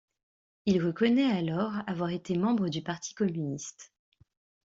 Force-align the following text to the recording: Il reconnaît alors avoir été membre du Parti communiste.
Il 0.65 0.83
reconnaît 0.83 1.31
alors 1.31 1.73
avoir 1.85 2.09
été 2.09 2.35
membre 2.35 2.69
du 2.69 2.81
Parti 2.81 3.13
communiste. 3.13 3.93